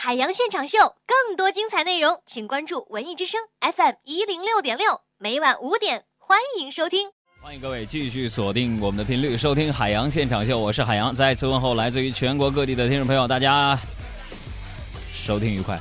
[0.00, 7.08] 海洋现场秀，更多精彩内容，请关注文艺之声 FM 一零六点六，每晚五点，欢迎收听。
[7.42, 11.12] 欢迎各位继续锁定我们的频率，收听海洋现场秀，我是海洋。
[11.12, 13.76] 再次问候来自于全国各地的听众朋友，大家
[15.12, 15.76] 收听愉快。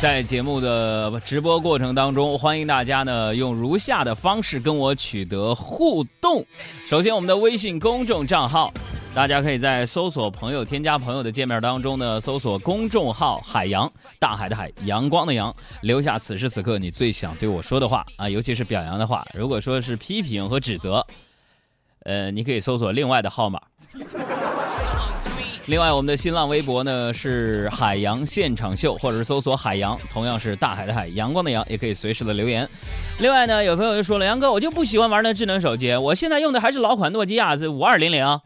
[0.00, 6.46] 在节目的直播过程当中，欢迎大家呢用如下的方式跟我取得互动。
[6.86, 8.72] 首先，我们的微信公众账号，
[9.14, 19.22] 大家可以在搜索朋友、添加朋友的界面当中呢，搜索公众号“海洋”，大海的海，阳光的阳，留下此时此刻你最想对我说的话啊，尤其是表扬的话。
[19.34, 21.06] 如果说是批评和指责，
[22.04, 23.60] 呃，你可以搜索另外的号码。
[25.66, 32.68] 另外，我们的新浪微博呢是海洋现场秀，或者是搜索海洋，同样是大海的海，阳光的阳，也可以随时的留言。
[33.20, 38.40] 另外呢，有朋友就说了，杨哥，我就不喜欢玩那智能手机，我现在用的还是老款诺基亚是五二零零。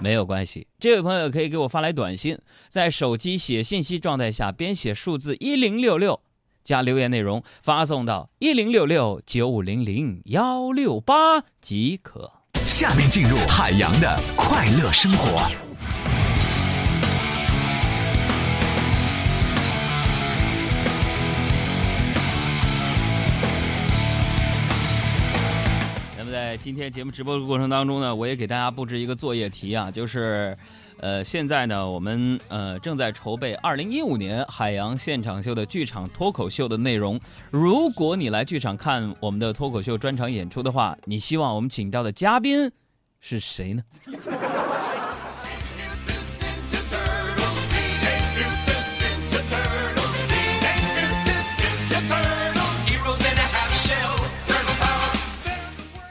[0.00, 6.18] 没有关系，这位朋友可以给我发来短信，在手机写信息状态下编写数字一零六六，
[6.64, 12.41] 加留言内容发送到一零六六九五零零幺六八即可。
[12.66, 15.50] 下面进入海洋的快乐生活。
[26.16, 30.56] 那么在今天节目直播的过程当中呢，我也给大家布置一个作业题啊，就是，
[31.02, 37.18] 呃，现在呢，我们呃正在筹备二零一五年海洋现场秀的剧场脱口秀的内容。
[37.50, 42.70] 如果你来剧场看我们的脱口秀专场演出的话，你希望我们请到的嘉宾
[43.18, 43.82] 是谁呢？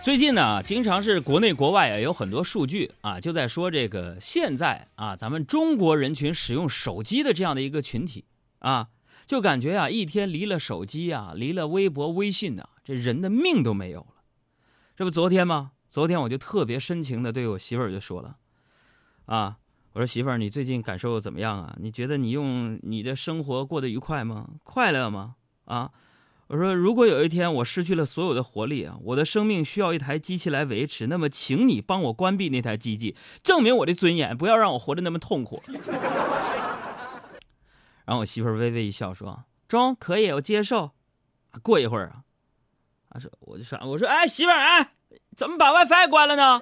[0.04, 8.26] 最近呢，经常是国内国外啊有很多数据啊，就在说这个现在啊，咱们中国人群使用手机的这样的一个群体
[8.60, 8.88] 啊，
[9.28, 14.24] 就感觉啊，一天离了手机啊，离了微博、微信呐、这人的命都没有了。
[14.96, 15.74] 这不昨天吗？
[15.88, 18.38] 昨天我就特别深情的对我媳妇儿就说了，
[19.26, 19.58] 啊，
[19.94, 21.76] 我说媳妇儿，你最近感受怎么样啊？
[21.80, 24.50] 你觉得你用你的生活过得愉快吗？
[24.64, 25.36] 快乐吗？
[25.66, 25.92] 啊？
[26.52, 35.64] 我说，如果有一天我失去了所有的活力啊，我的生命需要一台机器来维持，那么请你帮我关闭那台机器，证明我的尊严，不要让我活得那么痛苦。
[38.04, 40.92] 然后我媳妇儿微微一笑说：“中，可以，我接受。”
[41.64, 42.20] 过一会儿啊，
[43.08, 44.92] 啊说我就说我说哎媳妇儿哎，
[45.38, 46.62] 怎么把 WiFi 关了呢？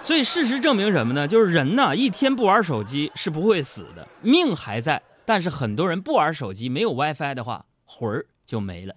[0.00, 1.26] 所以事实证明什么呢？
[1.26, 5.02] 就是人呢一天不玩手机是不会死的，命还在。
[5.28, 8.94] 但是很多人不玩手机，没有 WiFi 的话，魂儿就没了。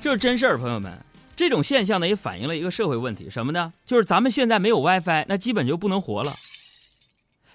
[0.00, 0.98] 这是真事儿，朋友们。
[1.36, 3.74] 这种现象呢，也反映了一个社会问题，什么呢？
[3.84, 6.32] 就是咱们现在没有 WiFi，那基本就不能活了。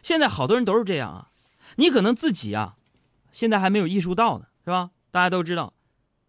[0.03, 1.29] 现在好多人都是这样啊，
[1.77, 2.75] 你可能自己啊，
[3.31, 4.91] 现在还没有意识到呢，是吧？
[5.09, 5.73] 大家都知道，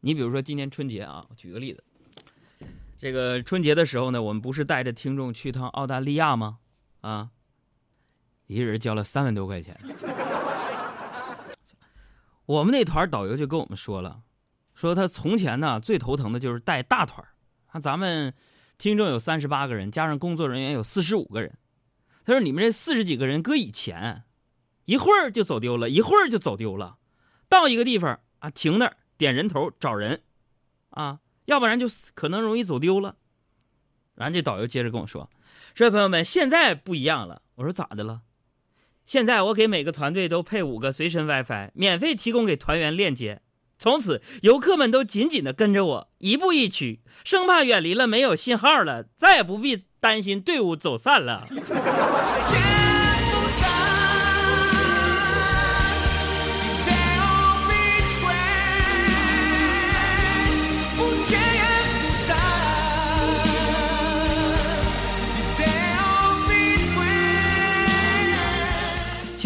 [0.01, 1.85] 你比如说今年春节啊，举个例子，
[2.99, 6.57] 这个春节的时候呢，我们不是带着听众去趟澳大利亚吗？
[7.03, 7.29] 啊，
[8.47, 9.77] 一个人交了三万多块钱。
[12.47, 14.23] 我们那团导游就跟我们说了，
[14.75, 17.27] 说他从前呢最头疼的就是带大团
[17.67, 18.33] 啊，咱们
[18.79, 21.59] 听众有三十八个人，加上工作人员有四十五个人。
[22.25, 24.25] 他说你们这四十几个人搁以前，
[24.85, 26.99] 一会儿就走丢了，一会儿就走丢了，
[27.49, 30.23] 到一个地方啊停那儿点人头找人，
[30.91, 33.17] 啊，要不然就可能容易走丢了。
[34.15, 35.29] 然后这导游接着跟我说。
[35.75, 37.43] 说朋友们，现在不一样了。
[37.57, 38.23] 我说咋的了？
[39.07, 43.41] 现在我给每个团队都配五个随身 WiFi，免费提供给团员链接。
[43.79, 51.47] 从此，游客们都紧紧地跟着我，一步一趋，生怕远离了没有信号了，再也不必担心队伍走散了。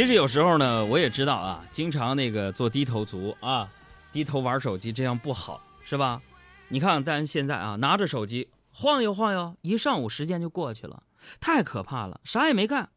[0.00, 3.69] 其实有时候呢，我也知道啊，经常那个做低头族啊，
[4.11, 6.23] 低头玩手机这样不好，是吧？
[6.69, 11.02] 你看咱现在啊，拿着手机晃悠晃悠，一上午时间就过去了，
[11.38, 12.88] 太可怕了，啥也没干，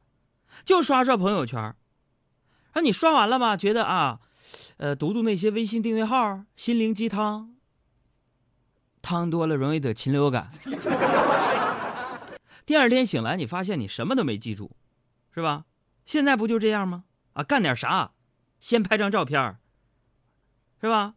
[0.64, 1.60] 就刷刷朋友圈。
[1.60, 1.76] 啊，
[2.82, 3.58] 你刷完了吧？
[3.58, 4.22] 觉得啊，
[4.78, 7.54] 呃，读读那些微信订阅号，心灵鸡汤，
[9.02, 10.50] 汤多了容易得禽流感。
[12.66, 14.72] 第二天醒来，你发现你什么都没记住，
[15.36, 15.66] 是吧？
[16.06, 17.06] 现在不就这样吗？
[17.34, 18.12] 啊，干点啥，
[18.60, 19.58] 先拍张照片，
[20.82, 21.16] 是吧？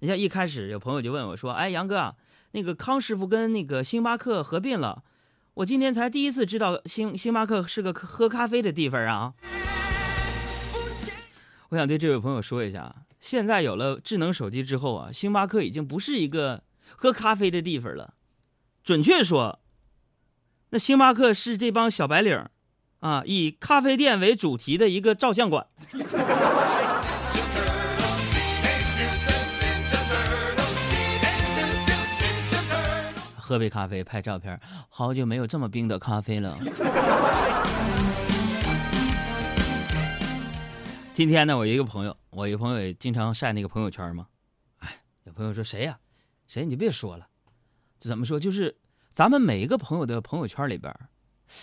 [0.00, 2.16] 你像一开始有朋友就问我说：“哎，杨哥，
[2.52, 5.02] 那个康师傅跟那个星巴克合并了，
[5.54, 9.34] 我今天才第一次知道星星巴克是个喝咖啡的地方啊。
[11.70, 16.64] 我想对这位朋友说一下，现在有了智能手机之后啊，星巴克已经不是一个
[16.96, 18.14] 喝咖啡的地方了，
[18.82, 19.60] 准确说，
[20.70, 22.48] 那星巴克是这帮小白领
[23.00, 25.66] 啊，以咖啡店为主题的一个照相馆。
[33.36, 36.56] 喝杯咖啡，拍照片，好久没有这么冰的咖啡了。
[41.12, 44.26] 今天呢，我一个朋友，我一个朋友也经常晒那个朋友圈嘛。
[44.78, 45.98] 哎，有朋友说谁呀？
[46.46, 46.64] 谁？
[46.64, 47.26] 你就别说了。
[47.98, 48.38] 这怎么说？
[48.38, 48.78] 就是
[49.10, 50.94] 咱们每一个朋友的朋友圈里边，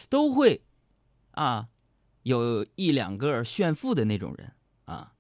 [0.10, 0.62] 都会
[1.38, 1.68] 啊，
[2.24, 4.54] 有一两个炫富的那种人
[4.86, 5.14] 啊。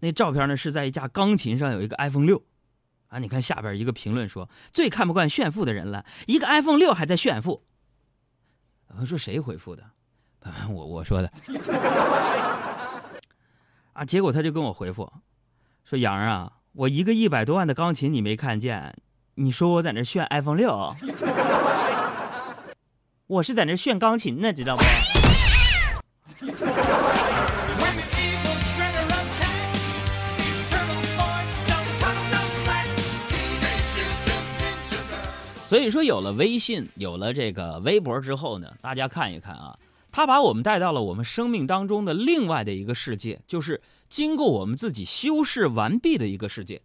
[0.00, 2.42] 那照片呢是在一架钢琴上有一个 iPhone 六。
[3.08, 3.18] 啊！
[3.18, 7.62] 你看下边一个评论说：“最看不惯炫富的人了，一个 iPhone 六还在炫富。”
[8.98, 9.84] 我说谁回复的？
[10.70, 11.30] 我我说的。
[13.92, 14.02] 啊！
[14.02, 15.12] 结果他就跟我回复
[15.84, 18.96] 说：“杨啊，我一个一百多万的钢琴你没看见？
[19.34, 20.94] 你说我在那炫 iPhone 六？
[23.28, 24.82] 我是在那炫钢琴呢，知道不？”
[35.72, 39.78] 所以说，有了微信，有了这个微博之后呢，大家看一看啊，
[40.10, 46.82] 它把我们带到了我们生命当中的另外的一个世界，就是经过我们自己修饰完毕的一个世界。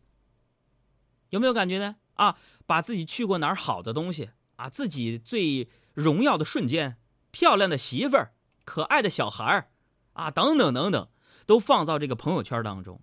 [1.32, 1.98] 有没有感觉呢？
[2.14, 6.96] 啊，把自己去过哪儿好的东西啊，自己最荣耀的瞬间，
[7.30, 8.32] 漂亮的媳妇儿，
[8.64, 9.68] 可爱的小孩儿，
[10.14, 11.10] 啊，等等等等，
[11.46, 13.02] 都放到这个朋友圈当中，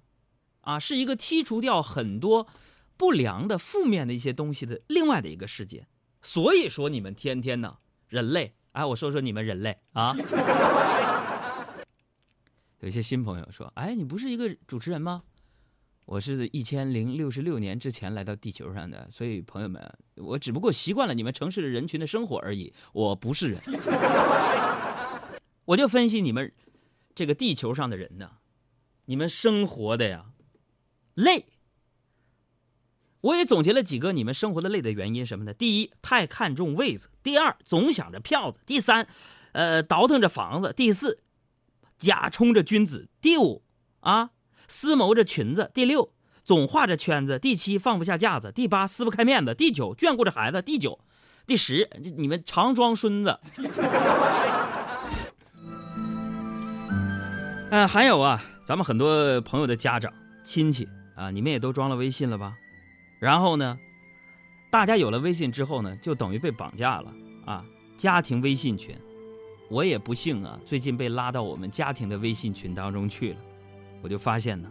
[0.62, 2.46] 啊，是一个剔除掉很多。
[2.96, 5.86] 不良的、负面的一些东西的另外的一个世界，
[6.22, 10.16] 所以说你们天天呢，人类，哎，我说说你们人类啊，
[12.80, 15.24] 有些新朋友说，哎，你不是一个主持人吗？
[16.04, 19.82] 我是一千零六十六年之前来到地球上的，所以朋友们，
[20.16, 23.60] 我只不过习惯了你们城市的人群的生活而已，我不是人，
[25.64, 26.52] 我就分析你们
[27.14, 28.32] 这个地球上的人呢，
[29.06, 30.26] 你们生活的呀，
[31.14, 31.46] 累。
[33.24, 35.54] 我也总结了几个你们生活的累的原因，什么呢？
[35.54, 39.06] 第一，太看重位子；第二，总想着票子；第三，
[39.52, 41.22] 呃，倒腾着房子；第四，
[41.96, 43.62] 假充着君子；第五，
[44.00, 44.32] 啊，
[44.68, 46.12] 思谋着裙子；第六，
[46.44, 51.00] 总画着圈子；第七，放不下架子；第八，撕不开面子；第九，眷顾着孩子；第九，
[51.46, 51.88] 第十，
[52.18, 53.40] 你们常装孙子。
[57.70, 60.12] 嗯， 还有啊，咱们很多朋友的家长、
[60.42, 60.86] 亲戚
[61.16, 62.52] 啊，你们也都装了微信了吧？
[63.24, 63.78] 然后呢，
[64.68, 67.10] 大家有了微信之后呢，就等于被绑架了
[67.46, 67.64] 啊！
[67.96, 68.94] 家庭微信群，
[69.70, 73.38] 我也不幸啊，最近被拉到我们家庭的微信群当中去了。
[74.02, 74.70] 我就发现呢，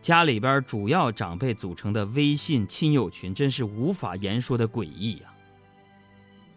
[0.00, 5.30] 家里边主要长辈组成的微信亲友群，真是无法言说的诡异呀。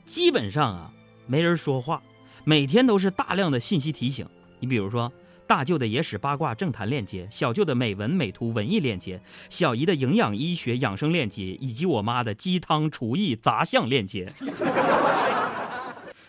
[0.05, 0.93] 基本上啊，
[1.27, 2.01] 没人说话，
[2.45, 4.25] 每天都是大量的信息提醒。
[4.61, 5.11] 你比如说。
[5.45, 14.27] 大舅的野史八卦政坛链接，小舅的美文美图文艺链接，小姨的营养医学养生链接，以及我妈的鸡汤厨艺杂项链接。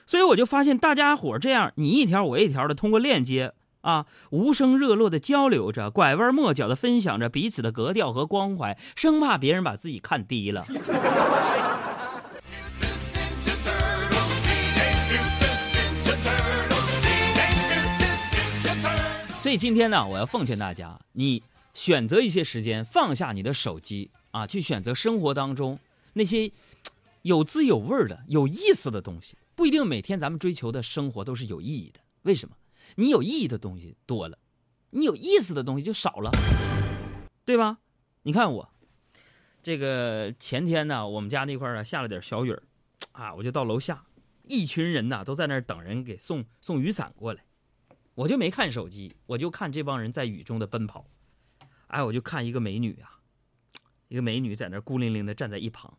[0.06, 10.66] 所以我就发现大家伙这样，你一条我一条的通过链接啊，无声热络的交流着，拐弯抹角的分享着彼此的格调和关怀，生怕别人把自己看低了。
[19.54, 21.40] 以今天呢，我要奉劝大家，你
[21.74, 25.78] 选择一些时间，放下你的手机啊，去选择生活当中
[26.14, 26.50] 那些
[27.22, 29.36] 有滋有味的、有意思的东西。
[29.54, 32.00] 不一定每天咱们追求的生活都是有意义的。
[32.22, 32.56] 为什么？
[32.96, 34.36] 你有意义的东西多了，
[34.90, 36.32] 你有意思的东西就少了，
[37.44, 37.78] 对吧？
[38.22, 38.68] 你看我
[39.62, 42.60] 这个前天呢，我们家那块儿啊下了点小雨儿，
[43.12, 44.04] 啊，我就到楼下，
[44.48, 47.44] 一群人呐都在那儿等人给送送雨伞过来。
[48.14, 51.06] 我就没看手机，我就看这帮人在雨中的奔跑。
[51.88, 53.18] 哎，我就看一个美女啊，
[54.08, 55.98] 一个美女在那孤零零的站在一旁。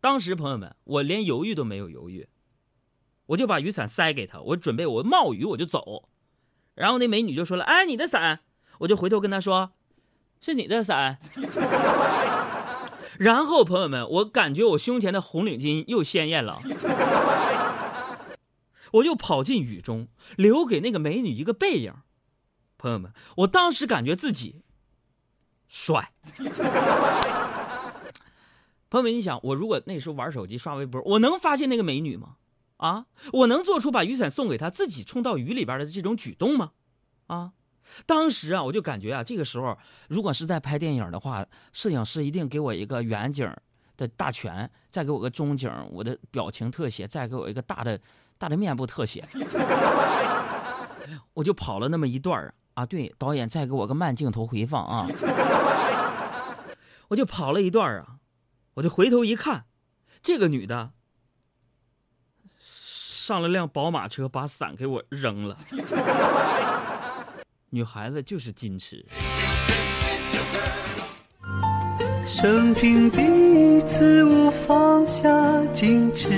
[0.00, 2.28] 当时朋友们，我连犹豫都没有犹豫，
[3.26, 6.08] 我就把雨伞塞给她，我准备我冒雨我就走。
[6.74, 8.40] 然后那美女就说了：“哎，你的伞。”
[8.80, 9.72] 我就回头跟她说
[10.40, 11.18] ：“是你的伞。”
[13.18, 16.58] 然后朋友们，我感觉我胸前的红领巾又鲜艳了。
[18.92, 21.94] 我就跑进雨中，留给那个美女一个背影。
[22.78, 24.62] 朋友们，我当时感觉自己
[25.68, 26.12] 帅。
[28.90, 32.36] 朋友们，你想，我如果那时候玩手机刷微博，我能发现那个美女吗？
[32.76, 36.72] 啊，我能做出把雨伞送给她，自己冲到雨里边的这种举动吗？
[37.28, 37.52] 啊，
[38.04, 43.48] 当时啊，我就感觉啊，这个时候如果是在拍电影的话，摄影师一定给我一个远景
[43.96, 47.98] 的大全，再给我个中景，我的表情特写，再给我一个大的
[48.42, 49.22] 大的面部特写。
[51.34, 55.06] 我就跑了那么一段啊啊，对，导演再给我个慢镜头回放啊，
[57.06, 58.16] 我就跑了一段啊。
[58.74, 59.66] 我就回头一看，
[60.22, 60.90] 这个女的
[62.58, 65.56] 上了辆宝马车，把伞给我扔了。
[67.70, 69.06] 女孩子就是矜持。
[72.26, 75.28] 生平第一次我放下
[75.74, 76.30] 矜持，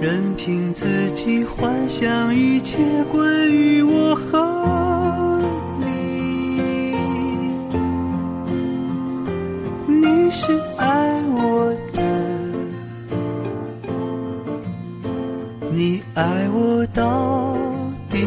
[0.00, 2.78] 任凭自己幻想一切
[3.10, 5.42] 关于我和
[5.80, 5.86] 你。
[9.88, 12.00] 你是爱我的，
[15.72, 17.56] 你爱我到
[18.08, 18.24] 底。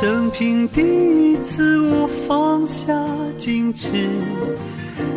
[0.00, 0.80] 生平第
[1.32, 2.92] 一次我放下
[3.38, 3.88] 矜持，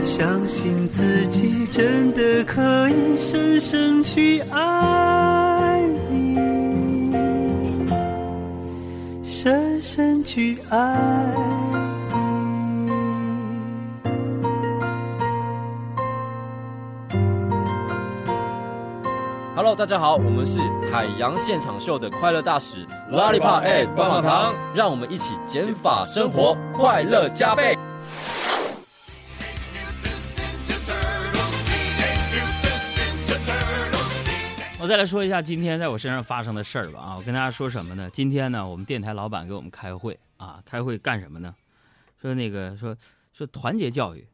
[0.05, 5.81] 相信自己真的可以深深去爱
[6.11, 7.11] 你，
[9.23, 10.95] 深深去爱
[11.33, 12.91] 你。
[19.55, 20.59] Hello，大家好，我们是
[20.93, 27.74] 海洋现场秀的快乐大使 Lollipop 棒棒糖，让我们一起减法生活，快乐加倍。
[34.85, 37.15] 我再来说一下今天在我身上发生的事儿吧啊！
[37.17, 38.07] 我跟大家说什么呢？
[38.13, 41.55] 今天呢，我们电台老板给我们开会啊，开会干什么呢？
[42.21, 42.95] 说那个说
[43.33, 44.27] 说团结教育，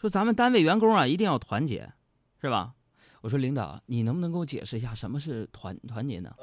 [0.00, 1.92] 说咱们单位员工啊一定要团结，
[2.40, 2.74] 是吧？
[3.22, 6.36] 我说领导，你能不能给我解释一下什么是团团结呢？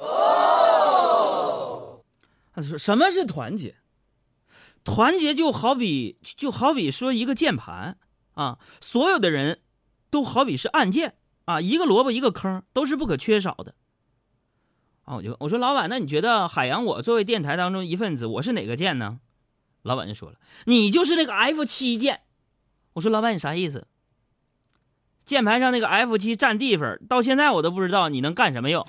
[2.53, 3.77] 他说什么是团结？
[4.83, 7.97] 团结就好比就好比说一个键盘
[8.33, 9.61] 啊，所有的人
[10.09, 11.15] 都好比是按键。
[11.47, 13.73] 啊，一个萝卜一个坑都是不可缺少的。
[15.03, 19.19] 啊，我就我说老板，那你觉得海洋我作为电台当中一份子，我是哪个键呢？
[19.83, 20.35] 老板就说了，
[20.65, 22.19] 你就是那个 F 七键。
[22.93, 23.87] 我说老板你啥意思？
[25.23, 28.85] 键盘上那个 F 七占地方，到现在我都不知道你能干什么用。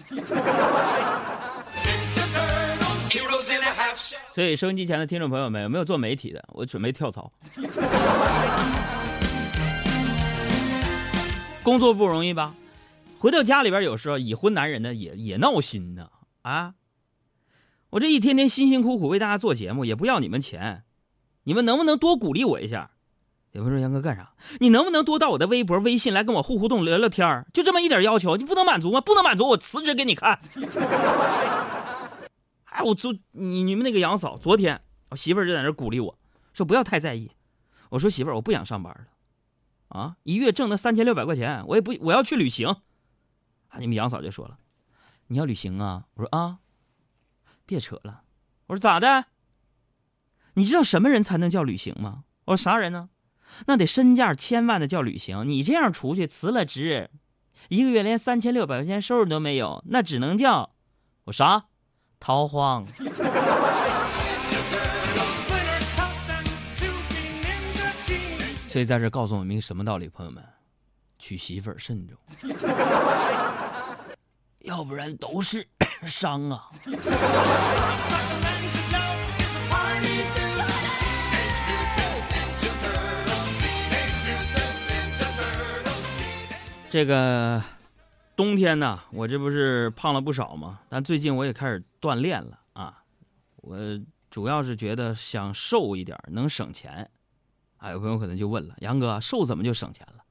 [4.35, 6.45] 所以收音机前的听众朋友们，有没有做媒体的？
[6.49, 7.33] 我准备跳槽。
[11.69, 12.55] 工作不容易吧？
[13.19, 16.09] 回到家里边，有时候已婚男人呢也也闹心呢
[16.41, 16.73] 啊！
[17.91, 20.85] 我这一天天辛辛苦苦为大家做节目，也不要你们钱，
[21.43, 22.93] 你们能不能多鼓励我一下？
[23.53, 24.33] 有人说杨哥干啥？
[24.61, 29.03] 你能不能多到我的微博、微信来跟我互互动、聊聊天就这么一点要求，你不能满足吗？
[29.03, 30.41] 不能满足，我辞职给你看。
[32.65, 36.19] 哎，我昨你你们那个杨嫂，昨天我媳妇儿就在那鼓励我
[36.55, 37.31] 说不要太在意。
[37.91, 39.01] 我说媳妇儿，我不想上班了。
[39.89, 42.69] 啊，一月挣那三千六百块钱，我也不我要去旅行。
[43.69, 44.59] 啊，你们杨嫂就说了，
[45.29, 46.05] 你要旅行啊？
[46.15, 46.59] 我说啊，
[47.67, 48.23] 别扯了。
[48.67, 49.27] 我说咋的？
[50.55, 52.25] 你知道什么人才能叫旅行吗？
[52.47, 53.11] 我说啥人呢？
[53.67, 55.47] 那得身价千万的叫旅行。
[55.49, 57.11] 你这样出去辞了职，
[57.69, 60.75] 一个月连三千六百块钱收入都没有，那只能叫
[61.25, 61.67] 我啥？
[62.21, 62.85] 逃荒。
[68.79, 70.41] 所以在这告诉我们一个什么道理，朋友们，
[71.19, 72.17] 娶媳妇儿慎重，
[74.61, 75.67] 要不然都是
[76.07, 76.71] 伤啊。
[86.89, 87.61] 这个
[88.37, 90.79] 冬天呢，我这不是胖了不少吗？
[90.89, 93.03] 但最近我也开始锻炼了啊。
[93.57, 93.77] 我
[94.31, 97.11] 主要是觉得想瘦一点，能省钱。
[97.79, 100.25] 啊，有朋友可能就问了，杨哥，瘦怎么就省钱了？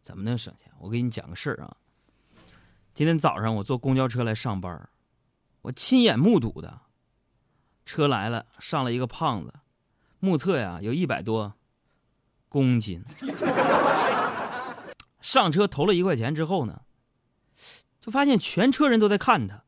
[0.00, 0.72] 怎么能省钱？
[0.78, 1.76] 我给你讲个事儿啊。
[2.94, 4.88] 今天早上我坐公交车来上班，
[5.62, 6.80] 我亲眼目睹的，
[7.84, 9.52] 车来了，上了一个胖子，
[10.18, 11.54] 目测呀有一百多
[12.48, 13.04] 公斤。
[15.20, 16.82] 上车投了一块钱之后呢，
[18.00, 19.64] 就发现全车人都在看他。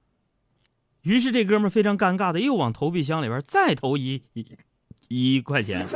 [1.03, 4.57] 于是这哥们儿非常尴尬的又往投币箱里边再投一一
[5.09, 5.87] 一块钱。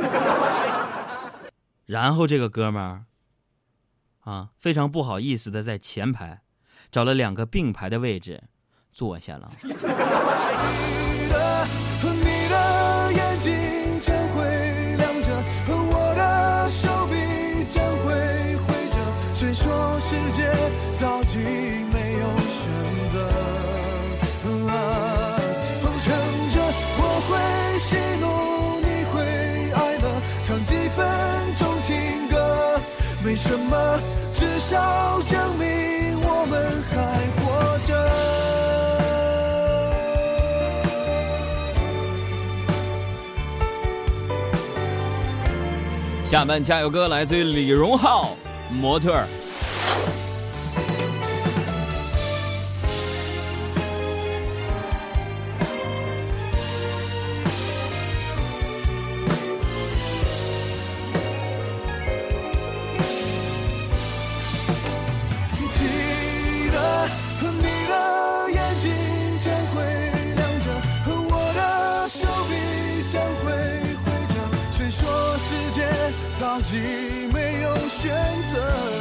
[1.85, 3.05] 然后这个哥们儿，
[4.21, 6.41] 啊，非常不好意思的在前排
[6.91, 8.43] 找了两个并排的位置
[8.91, 9.49] 坐下了。
[33.55, 33.99] 什么，
[34.33, 36.95] 至少证明我们还
[37.39, 37.95] 活着。
[46.25, 48.35] 下半加油歌来自于李荣浩，
[48.69, 49.25] 模特儿。
[76.67, 76.77] 既
[77.31, 78.11] 没有选
[78.51, 78.94] 择？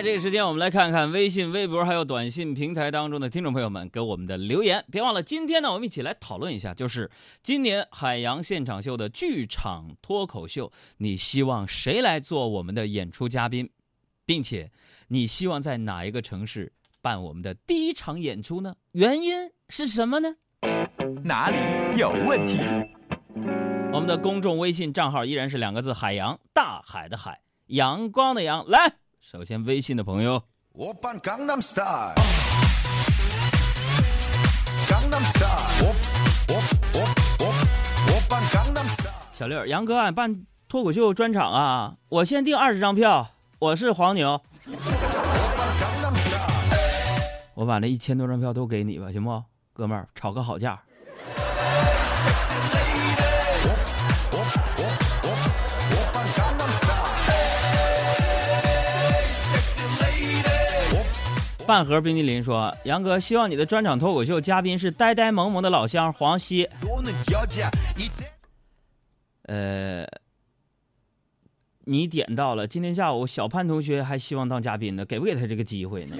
[0.00, 4.82] 来，这个时间我们来看看微信、微博还有短信平台当中的听众朋友们给我们的留言。
[4.90, 7.10] 别忘了，今天呢，我们一起来讨论一下，就是
[7.42, 13.68] 今年海洋现场秀的剧场脱口秀，你希望谁来做我们的演出嘉宾，
[14.24, 14.70] 并且
[15.08, 18.76] 你希望在哪一个城市办我们的第一场演出呢？
[18.92, 20.34] 原因是什么呢？
[21.24, 21.58] 哪里
[21.98, 22.58] 有问题？
[23.92, 28.66] 我们的公众微信账号依然是两个字：海洋，大海的海，阳光的阳。
[28.66, 30.42] 来，首先微信的朋友。
[30.72, 32.14] 我 num star
[39.32, 41.94] 小六杨哥俺办脱口秀专场啊。
[42.08, 43.30] 我先订二十张票。
[43.58, 44.40] 我是黄牛。
[47.54, 49.42] 我把那一千多张票都给你吧行不？
[49.72, 50.80] 哥们儿炒个好价
[61.70, 66.68] 饭盒冰激凌说：“杨哥，希望你的专场脱口秀嘉宾是呆呆萌萌的老乡黄西。”
[69.46, 70.04] 呃，
[71.84, 76.16] 你点到了，今天下午小潘同学还希望当嘉宾呢，给不给他这个机会呢？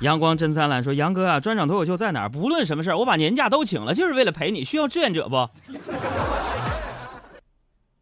[0.00, 2.28] 阳光真灿烂说：“杨哥啊，专场脱口秀在哪儿？
[2.28, 4.64] 不论什么事儿，我把年假都请了，就是为了陪你。
[4.64, 5.48] 需要志愿者不？”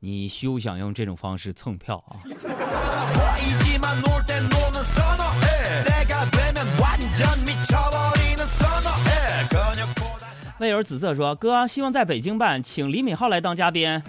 [0.00, 2.16] 你休想用这种方式蹭票啊！
[10.58, 14.02] 魏友紫色说哥希望在北京办请李敏镐来当嘉宾。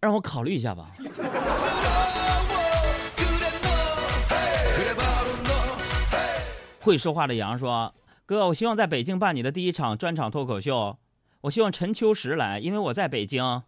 [0.00, 0.84] 让我考虑一下吧。
[6.80, 10.96] 会说话的羊说哥我希望在北京办你的第一场专场脱口秀
[11.42, 13.62] 我希望陈秋实来因为我在北京。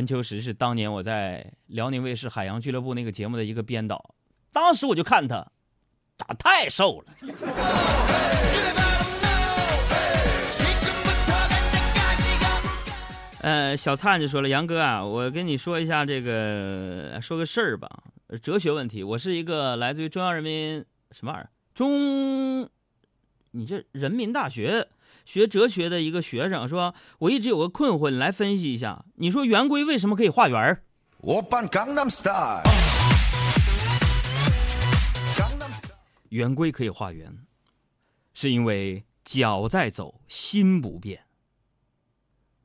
[0.00, 4.14] 陈秋实是当年我在辽宁卫视海洋俱乐部那个节目的一个编导，
[4.50, 5.46] 当时我就看他，
[6.16, 7.12] 咋太瘦了？
[13.42, 17.86] 呃，小灿就说了，杨哥啊，我跟你说一下这个，说个事儿吧，
[18.40, 19.02] 哲学问题。
[19.02, 22.66] 我是一个来自于中央人民什么玩意儿中，
[23.50, 24.88] 你这人民大学。
[25.30, 30.82] 学哲学的一个学生说我一直有个困惑你来分析一下你说圆规为什么可以画圆儿？
[36.30, 37.32] 圆规可以画圆
[38.34, 41.20] 是因为脚在走心不变。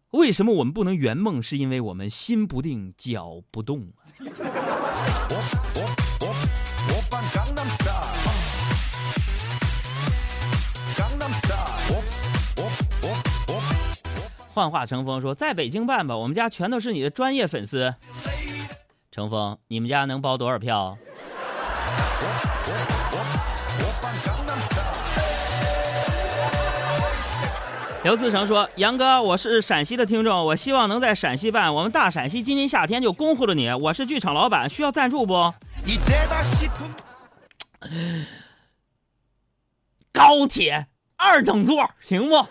[0.09, 3.93] 为什么我们不能圆梦是因为我们心不定脚不动
[14.55, 17.93] 幻化成风说在北京办吧，我们家全都是你的专业粉丝。
[19.11, 20.97] 成风，你们家能包多少票？
[28.03, 35.53] 刘自成说，杨哥，我是陕西的听众，我希望能在陕西办，我们大陕西今年夏天就恭候着你，我是剧场老板，需要赞助不？
[40.13, 40.87] 高铁
[41.17, 42.47] 二等座，行不？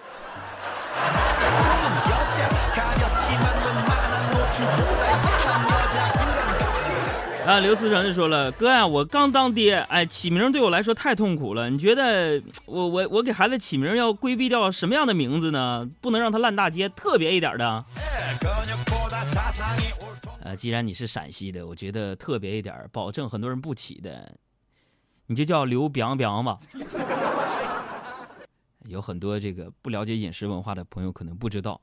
[7.45, 11.69] 啊，刘思成就说了：“哥呀、啊，我刚当爹，哎，起名对我来说太痛苦了。
[11.69, 15.87] 你觉得我我我给孩子起名要规避掉什么样的名字呢？
[16.01, 17.85] 不能让他烂大街，特别一点的。
[20.43, 24.33] 呃，既然你是陕西的，我觉得特别一点，保证很多人不起的，
[25.27, 26.59] 你就叫刘表彪吧。
[28.89, 31.79] 有很多这个不了解饮食文化的朋友可能不知道，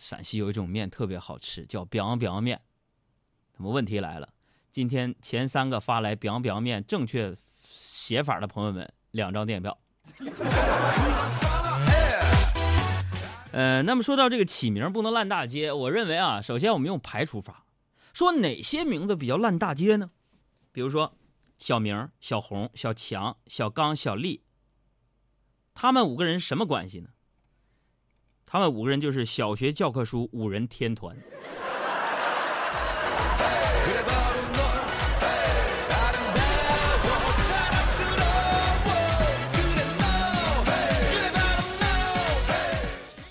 [0.00, 2.58] 陕西有一种面特别好吃，叫 biang biang 面。
[3.58, 4.32] 那么问题来了，
[4.72, 9.78] 今天前三个发来 biang biang 面正确写法的朋友们，两张电影票。
[13.52, 17.66] 呃，那么说到这个起名不能烂大街，我认为啊，首先我们用排除法，
[18.14, 20.10] 说哪些名字比较烂大街呢？
[20.72, 21.14] 比如说
[21.58, 24.44] 小明、小红、小强、小刚、小丽，
[25.74, 27.10] 他们五个人什么关系呢？
[28.52, 31.16] 他们五个人就是小学教科书五人天团。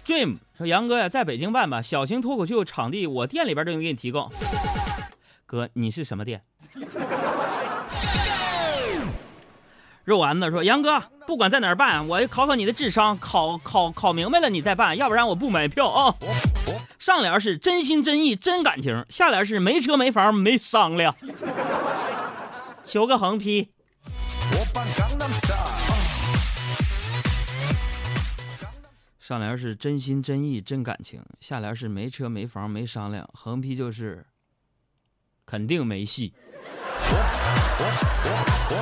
[0.06, 4.32] Dream 说：“杨哥呀，在北京办吧，小型脱口秀场地我店里边就能给你提供。
[5.46, 6.42] 哥，你是什么店？”
[10.10, 16.16] 肉丸子说：“杨哥，不管在哪儿办，我考考你的智商，考考考明白了你再办，要不然我不买票啊。”
[16.98, 21.16] 上联是真心真意真感情，下联是没车没房没商量。
[22.84, 23.70] 求个横批。
[29.20, 34.26] 上联是真心真意真感情，下联是没车没房没商量，横批就是
[35.46, 36.34] 肯定没戏。
[37.12, 37.16] 我
[37.80, 37.84] 我
[38.26, 38.28] 我
[38.70, 38.74] 我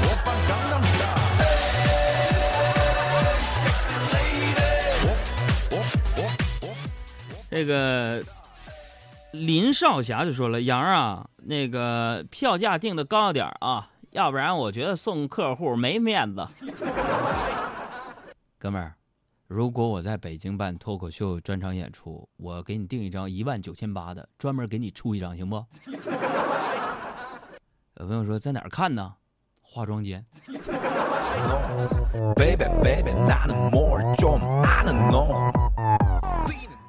[0.00, 1.02] 我办高档的。
[7.50, 8.24] 这个
[9.30, 16.44] 林少侠就说了：“杨啊，那个票价定的高点啊，要不然我觉得送客户没面子。
[18.58, 18.94] ”哥们儿，
[19.46, 25.64] 如果我在北京办脱口秀专场演出，我给你订一张一万九千八的，专门给你出一张，行不？
[28.00, 29.14] 有朋友说在哪儿看呢？
[29.62, 30.24] 化妆间。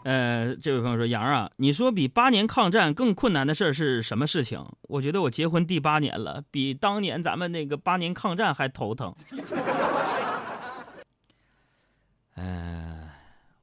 [0.04, 9.14] 呃，这位朋友说：“杨啊，你说比八年抗战更困难的事儿是什么事情？”我觉得我结婚第八年了，比当年咱们那个八年抗战还头疼。
[12.36, 13.08] 嗯，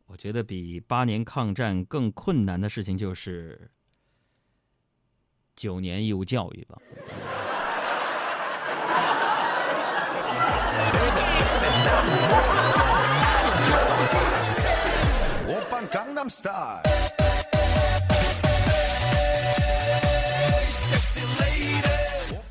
[0.06, 3.70] 我觉得比八年抗战更困难的事情就是。
[5.54, 6.78] 九年义务教育吧。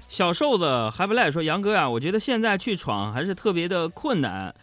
[0.07, 4.53] 小瘦子还不赖说杨哥啊我觉得现在去闯还是特别的困难。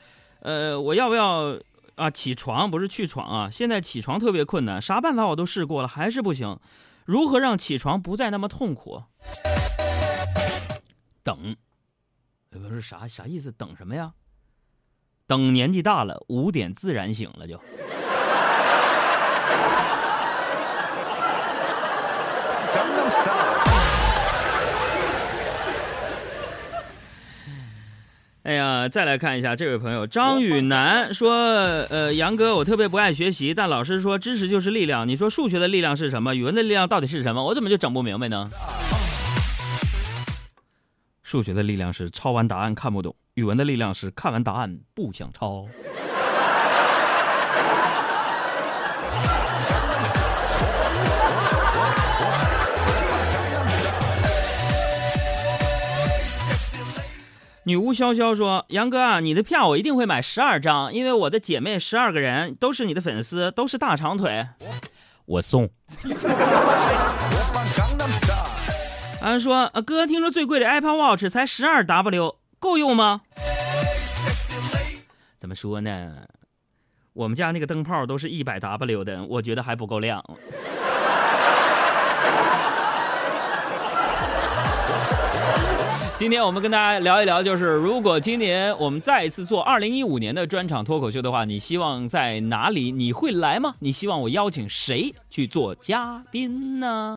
[0.41, 1.59] 呃我要不要
[1.97, 2.71] 啊起床？
[2.71, 6.57] 不是去闯啊现在起床特别困难啥办法我都试过了还是不行。
[7.09, 9.03] 如何让起床不再那么痛苦？
[11.23, 11.57] 等，
[12.51, 13.51] 不是啥啥意思？
[13.51, 14.13] 等什么呀？
[15.27, 17.59] 等年纪大了，五点自然醒了就。
[28.49, 31.35] 哎呀，再来看一下这位朋友张雨楠说
[31.93, 35.07] ：“呃，杨哥，我特别不爱学习，但老师说知识就是力量。
[35.07, 36.35] 你说数学的力量是什么？
[36.35, 37.45] 语文的力量到底是什么？
[37.45, 38.51] 我怎么就整不明白呢？”
[41.23, 45.67] 数学的力量是抄完答案看不懂，语文的力量是看完答案不想抄。
[57.69, 64.47] 女巫潇潇说：“杨哥啊，你的票我一定会买十二张，因为我的姐妹十二个人都是你的粉丝，都是大长腿。”
[65.27, 65.69] 我送。
[69.21, 73.21] 俺说：“哥，听说最贵的 Apple Watch 才十二 W，够用吗？”
[75.37, 76.23] 怎么说呢？
[77.13, 80.25] 我们家那个灯泡都是一百 W 的，我觉得还不够亮。
[86.19, 92.91] 今天我们跟大家聊一聊，就是如果今年我们再一次做二零一五年的专场脱口秀的话，你希望在哪里？
[92.91, 93.77] 你会来吗？
[93.79, 97.17] 你希望我邀请谁去做嘉宾呢？